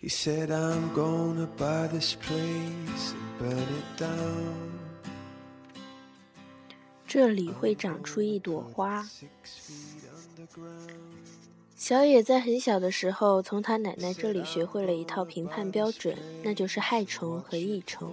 [0.00, 4.54] He said, I'm gonna buy this place and burn it down.
[7.04, 9.04] 这里会长出一朵花。
[11.74, 18.12] 小野在很小的时候，从他奶奶这里学会了一套评判标准，那就是害虫和益虫。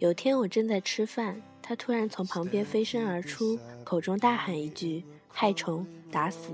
[0.00, 6.50] 有天我正在吃饭，他突然从旁边飞身而出，口中大喊一句：“害虫，打死！”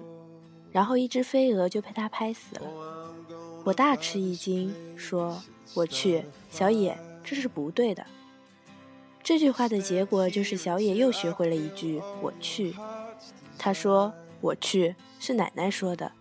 [0.70, 2.93] 然后一只飞蛾就被他拍死了。
[3.64, 5.42] 我大吃一惊，说
[5.72, 8.04] ：“我去，小野，这是不对的。”
[9.24, 12.74] 这句话的结果就是小野又学会了一句：“我去。”
[13.58, 16.12] 他说：“我去，是奶奶说的。”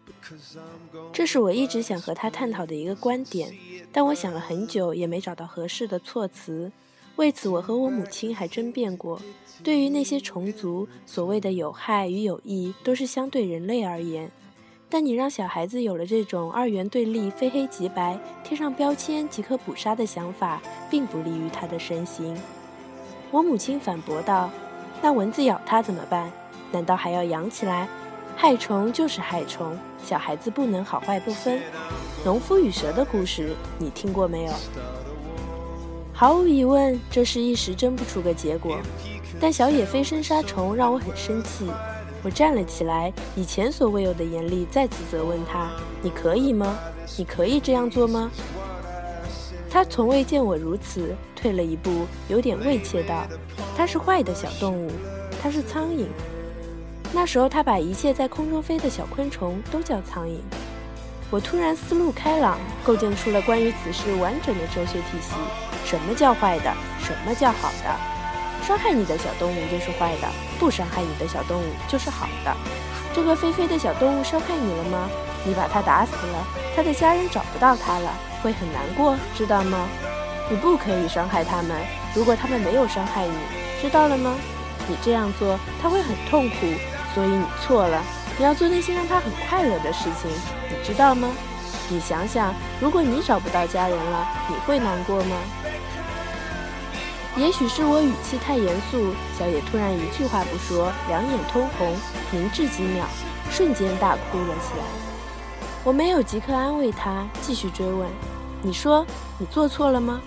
[1.12, 3.54] 这是我一直想和他探讨的一个观点，
[3.92, 6.72] 但我想了很久也没找到合适的措辞。
[7.18, 9.22] 为此，我和我母亲还争辩过。
[9.62, 14.32] 对于那些虫族，所谓的有害与有益都是相对人类而言。
[14.94, 22.38] 但你让小孩子有了这种二元对立、非黑即白、贴上标签即可捕杀的想法，并不利于他的身心。
[23.32, 24.52] 我母亲反驳道
[25.02, 26.32] ：“那蚊子咬他怎么办？
[26.72, 27.88] 难道还要养起来？
[28.36, 31.60] 害虫就是害虫，小孩子不能好坏不分。
[32.23, 34.54] 农夫与蛇的故事，你听过没有？”
[36.14, 38.78] 毫无疑问，这是一时争不出个结果。
[39.42, 41.67] 但小野飞身杀虫让我很生气，
[42.24, 45.70] 我站了起来，以前所未有的严厉再次责问他
[46.02, 46.80] ：“你可以吗？
[47.18, 48.32] 你可以这样做吗？”
[49.70, 53.26] 他从未见我如此，退了一步，有点畏怯道
[53.76, 54.90] ：“它是坏的小动物，
[55.42, 56.06] 它是苍蝇。”
[57.12, 60.38] 那时候他把一切在空中飞的小昆虫都叫苍蝇。
[61.30, 65.34] 我突然思路开朗，构建出了关于此事完整的哲学体系。
[65.84, 66.74] 什么叫坏的？
[67.00, 68.23] 什么叫好的？
[68.64, 72.56] 伤害你的小动物就是坏的，不伤害你的小动物就是好的。
[73.14, 75.09] 这个飞飞的小动物伤害你了吗？
[75.45, 78.11] 你把它打死了，它的家人找不到它了，
[78.42, 79.86] 会很难过，知道吗？
[80.50, 81.75] 你不可以伤害它们，
[82.16, 83.36] 如果它们没有伤害你，
[83.81, 84.33] 知道了吗？
[84.88, 86.55] 你这样做，它会很痛苦，
[87.14, 88.02] 所以你错了。
[88.38, 90.32] 你要做那些让它很快乐的事情，
[90.70, 91.30] 你知道吗？
[91.89, 95.36] 你想想，如果你找不到家人了，你会难过吗？
[97.36, 101.92] 也许是我语气太严肃，小野突然一句话不说，两眼通红，
[102.32, 103.05] 凝滞几秒，
[103.49, 104.86] 瞬间大哭了起来。
[105.83, 108.08] 我没有即刻安慰他，继续追问
[108.61, 109.04] ：“你说
[109.39, 110.21] 你做错了吗？”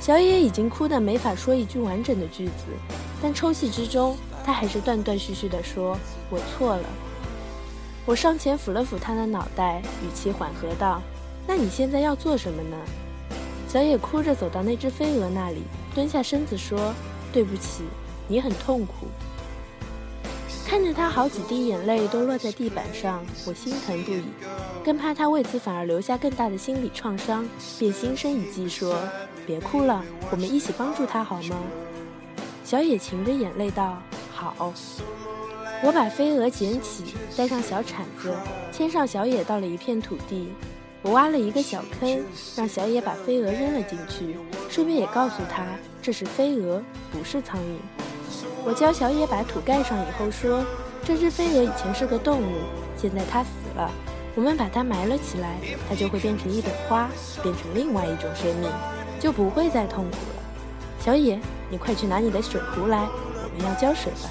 [0.00, 2.64] 小野已经哭得没法说一句完整的句子，
[3.22, 4.16] 但抽泣之中。
[4.44, 5.96] 他还是断断续续地说
[6.28, 6.84] ：“我错了。”
[8.04, 11.00] 我上前抚了抚他的脑袋，语气缓和道
[11.46, 12.76] ：“那你现在要做什么呢？”
[13.66, 15.62] 小野哭着走到那只飞蛾那里，
[15.94, 16.92] 蹲下身子说
[17.32, 17.84] ：“对不起，
[18.26, 19.06] 你很痛苦。”
[20.66, 24.24] 看着他好几滴眼泪都落在地板上，我心疼不已，
[24.84, 27.46] 更怕他为此反而留下更大的心理创伤，
[27.78, 28.98] 便心生一计说
[29.46, 31.56] ：“别哭了，我们一起帮助他好吗？”
[32.64, 33.98] 小野噙着眼泪道。
[34.32, 34.72] 好，
[35.82, 38.34] 我把飞蛾捡起，带上小铲子，
[38.72, 40.48] 牵上小野到了一片土地。
[41.04, 42.24] 我挖了一个小坑，
[42.56, 44.38] 让小野把飞蛾扔了进去，
[44.70, 45.62] 顺便也告诉他
[46.00, 46.82] 这是飞蛾，
[47.12, 48.02] 不是苍蝇。
[48.64, 50.64] 我教小野把土盖上以后说
[51.04, 52.54] ：“这只飞蛾以前是个动物，
[52.96, 53.90] 现在它死了，
[54.34, 57.10] 我们把它埋了起来，它就会变成一朵花，
[57.42, 58.70] 变成另外一种生命，
[59.20, 60.42] 就不会再痛苦了。”
[61.04, 61.38] 小野，
[61.68, 63.06] 你快去拿你的水壶来。
[63.52, 64.30] 我们要浇水了。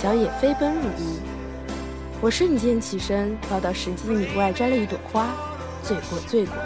[0.00, 1.18] 小野飞奔入屋，
[2.20, 5.26] 我瞬间起身，跑到十几米外摘了一朵花。
[5.86, 6.56] 罪过，罪过！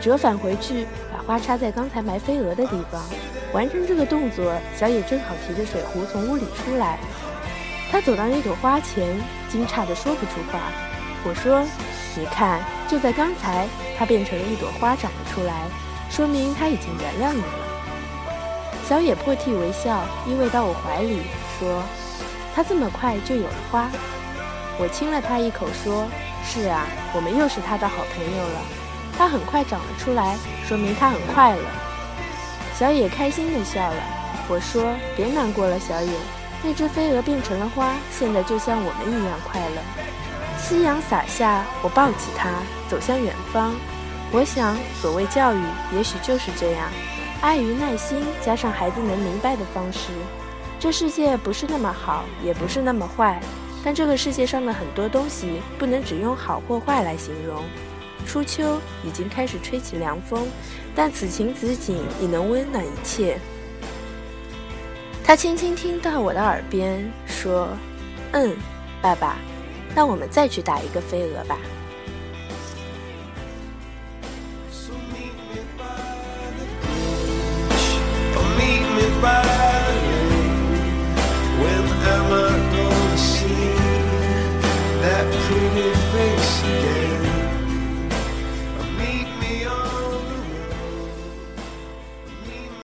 [0.00, 3.02] 折返回去，把花插在刚才埋飞蛾的地方。
[3.52, 6.98] 完成这个动作，小野正好提着水壶从屋里出来。
[7.90, 10.60] 他走到那朵花前，惊诧的说不出话。
[11.24, 11.62] 我说
[12.16, 13.66] ：“你看，就在刚才，
[13.98, 15.66] 它变成了一朵花长了出来，
[16.08, 17.62] 说明它已经原谅你了。”
[18.88, 21.22] 小野破涕为笑，依偎到我怀里，
[21.58, 21.82] 说
[22.56, 23.88] ：“他这么快就有了花。”
[24.80, 26.06] 我亲了他一口，说
[26.44, 28.60] ：“是啊，我们又是他的好朋友了。
[29.16, 30.36] 他很快长了出来，
[30.66, 31.62] 说明他很快乐。”
[32.74, 34.02] 小野开心地笑了。
[34.48, 36.12] 我说：“别难过了，小野，
[36.62, 39.76] 那只飞蛾变成了花，现在就像我们一样快乐。”
[40.58, 42.50] 夕阳洒下，我抱起他，
[42.88, 43.74] 走向远方。
[44.32, 45.60] 我想，所谓教育，
[45.94, 46.88] 也许就是这样。
[47.40, 50.08] 爱与耐心，加上孩子能明白的方式，
[50.80, 53.40] 这世界不是那么好，也不是那么坏。
[53.84, 57.64] 但这个世界上的很多东西，不能只用好或坏来形容。
[58.24, 60.46] 初秋已经开始吹起凉风，
[60.94, 63.38] 但此情此景已能温暖一切。
[65.24, 67.68] 他轻轻听到我的耳边说
[68.32, 68.56] ：“嗯，
[69.00, 69.36] 爸爸，
[69.94, 71.58] 那我们再去打一个飞蛾吧。”